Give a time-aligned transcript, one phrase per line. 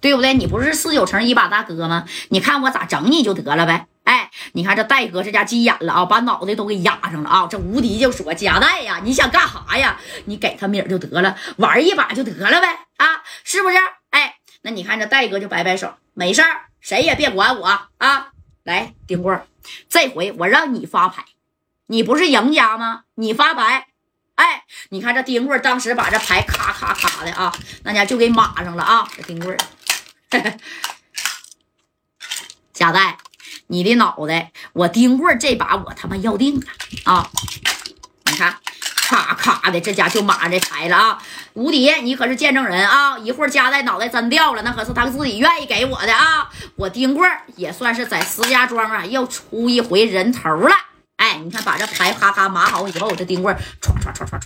[0.00, 0.34] 对不对？
[0.34, 2.06] 你不是四九城一把大哥吗？
[2.30, 3.86] 你看我咋整你就得了呗。
[4.04, 7.46] 哎，你看这戴哥这家急眼了啊，把脑袋都给压上了啊。
[7.48, 10.00] 这无敌就说：“夹带呀，你想干啥呀？
[10.24, 12.66] 你给他米儿就得了，玩一把就得了呗
[12.96, 13.76] 啊，是不是？
[14.10, 17.66] 哎，那你看这戴哥就摆摆手，没事儿，谁也别管我
[17.98, 18.28] 啊。
[18.64, 19.46] 来，丁棍儿，
[19.88, 21.24] 这回我让你发牌，
[21.86, 23.02] 你不是赢家吗？
[23.14, 23.86] 你发牌。”
[24.36, 27.54] 哎，你看这丁棍当时把这牌咔咔咔的啊，
[27.84, 29.06] 那家就给码上了啊。
[29.14, 29.58] 这丁棍儿，
[32.72, 33.18] 贾代，
[33.66, 36.66] 你的脑袋，我丁棍这把我他妈要定了
[37.04, 37.28] 啊！
[38.24, 38.56] 你看，
[38.96, 41.22] 咔咔的，这家就码这牌了啊。
[41.54, 43.18] 无敌，你可是见证人啊！
[43.18, 46.48] 一会儿贾代脑袋真掉了，那可是他自己愿意给我的啊。
[46.76, 50.74] 我丁棍也算是在石家庄啊，又出一回人头了。
[51.16, 54.40] 哎，你看，把这牌咔咔码好以后，我这丁棍唰唰唰唰唰，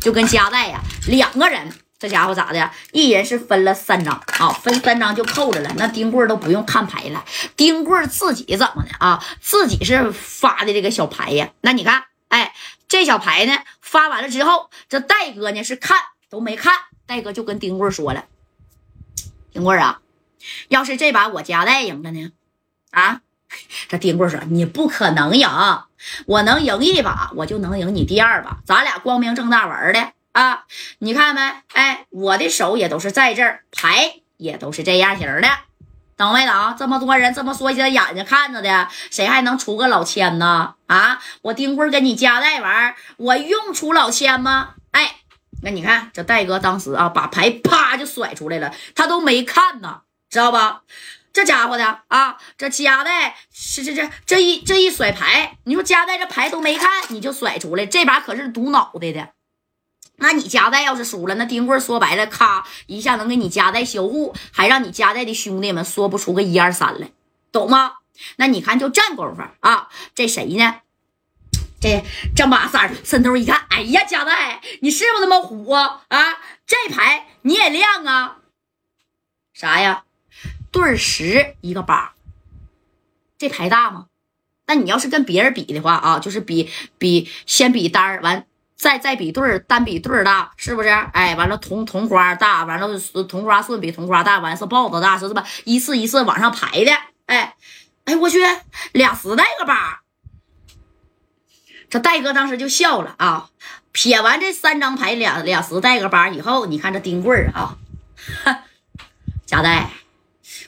[0.00, 2.70] 就跟夹带呀，两个人，这家伙咋的？
[2.92, 5.70] 一人是分了三张啊，分三张就扣着了。
[5.76, 7.24] 那丁棍都不用看牌了，
[7.56, 9.24] 丁棍自己怎么的啊？
[9.40, 11.50] 自己是发的这个小牌呀。
[11.60, 12.54] 那你看，哎，
[12.86, 15.96] 这小牌呢，发完了之后，这戴哥呢是看
[16.30, 16.72] 都没看，
[17.06, 18.26] 戴哥就跟丁棍说了
[19.52, 20.00] ：“丁棍啊，
[20.68, 22.30] 要是这把我夹带赢了呢？
[22.92, 23.22] 啊？”
[23.88, 25.48] 这丁棍说：“你不可能赢。”
[26.26, 30.64] 我能赢一把，我就能赢你第二把，咱俩光明正大玩的啊！
[30.98, 31.40] 你看没？
[31.72, 35.48] 哎，我的手也都是在这儿，牌也都是这样型的，
[36.16, 36.76] 懂没懂？
[36.78, 40.74] 这么多人这么说些眼睛看着的，谁还能出个老千呢？
[40.86, 41.20] 啊！
[41.42, 44.74] 我丁棍跟你夹带玩，我用出老千吗？
[44.92, 45.16] 哎，
[45.62, 50.82] 那你看这戴哥当时啊，把牌啪就甩出来了，他都没看呢，知道吧？
[51.32, 59.28] 这家伙的啊，这夹带是这这这一这一甩牌，你说夹带这牌都没看，你就甩出来，这把可是赌脑袋的。
[60.20, 67.12] 那你夹带要是输了，那丁棍说白了，咔一下能给你夹带销户，还让你夹带的兄弟们说不出个一二三来，
[67.52, 67.94] 懂吗？
[68.36, 70.80] 那你看就这功夫啊，这谁呢？
[71.80, 72.04] 这
[72.34, 76.02] 这马三伸头一看，哎呀，夹带，你是不是那么虎啊？
[76.08, 78.38] 啊这牌你也亮啊？
[79.54, 80.02] 啥呀？
[80.72, 82.14] 对十一个八，
[83.38, 84.06] 这牌大吗？
[84.66, 86.68] 那你要是跟别人比的话啊，就是比
[86.98, 88.46] 比先比单完，
[88.78, 90.88] 再再比对儿，单比对儿大，是不是？
[90.88, 92.88] 哎，完了同同花大，完了
[93.28, 95.44] 同花顺比同花大，完是豹子大，是吧？
[95.64, 96.92] 一次一次往上排的，
[97.26, 97.56] 哎
[98.04, 98.38] 哎，我去
[98.92, 100.02] 俩十带个八，
[101.90, 103.50] 这戴哥当时就笑了啊！
[103.90, 107.76] 撇完这三张牌，俩俩十带个八以后，你看这丁棍儿啊，
[109.44, 109.90] 贾带。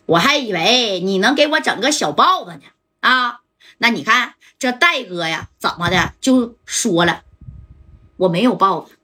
[0.06, 2.62] 我还以为你能给我整个小豹子呢
[2.98, 3.40] 啊！
[3.78, 7.22] 那你看这戴哥呀，怎么的就说了，
[8.20, 8.96] 我没有豹子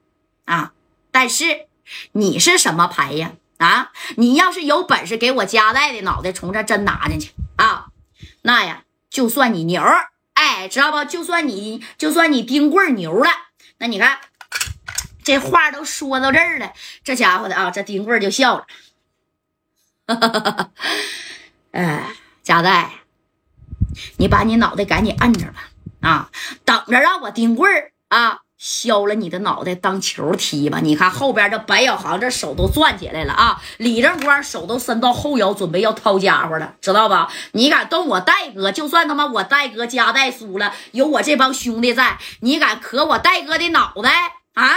[0.44, 0.72] 啊，
[1.10, 1.66] 但是
[2.12, 3.32] 你是什么牌呀？
[3.58, 7.86] 啊，你要是有本事给我夹带的脑袋从这真拿进去啊，
[8.42, 9.82] 那呀就算你牛，
[10.34, 11.02] 哎，知道不？
[11.04, 13.30] 就算你就算你丁棍牛了。
[13.78, 14.18] 那你看
[15.24, 18.66] 这话都说到这儿了，这家伙的啊，这丁棍就笑了。
[20.06, 20.70] 哈哈哈！
[21.72, 22.10] 哎，
[22.42, 23.00] 贾代，
[24.18, 26.30] 你把你脑袋赶紧摁着吧，啊，
[26.66, 30.80] 等着让我丁棍儿啊削了你的脑袋当球踢吧。
[30.82, 37.30] 你看后边这白小航这手都攥起来了啊，李正光手都伸到后腰，准备要掏家伙了，知道吧？
[37.52, 44.10] 你敢动我戴哥，就算他妈我戴哥家带输了，有我这帮兄弟在，你敢磕我戴哥的脑袋
[44.54, 44.74] 啊？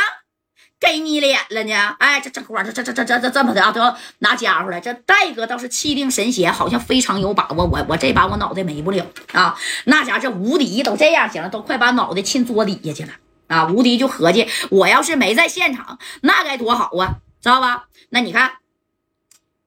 [0.81, 1.96] 给你脸了呢！
[2.00, 4.79] 哎，这这块这这这这这这这么的啊，都要拿家伙了。
[4.79, 7.66] 这戴哥倒是气定神闲，好像非常有把握。
[7.66, 9.57] 我我这把我脑袋没不了啊！
[9.84, 13.11] 那家这无敌都这样型了，都快把脑袋沁桌底下去了
[13.50, 13.66] 啊！
[13.66, 17.88] 无敌就合计，我要是没在现场，那该多好啊，知道吧？
[18.10, 18.54] 那你看，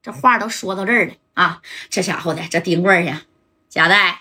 [0.03, 1.61] 这话都说到这儿了啊！
[1.91, 3.19] 这家伙的这丁棍儿
[3.69, 4.21] 贾带，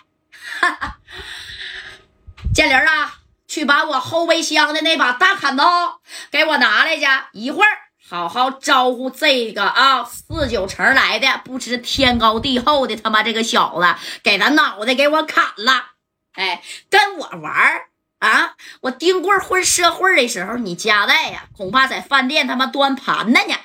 [2.54, 3.20] 建林啊！
[3.48, 6.00] 去把我后备箱的那把大砍刀
[6.32, 7.70] 给我拿来去，一会儿
[8.10, 15.92] 好好招呼这个啊四九城来的不知天高地厚的他妈这个小子，给他脑袋给我砍了！
[16.34, 17.82] 哎，跟我玩
[18.22, 18.56] 啊！
[18.82, 23.56] 我丁棍混社会的时候，你夹带呀，恐怕在饭店他妈端盘子呢。